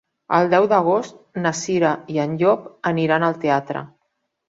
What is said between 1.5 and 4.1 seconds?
Cira i en Llop aniran al teatre.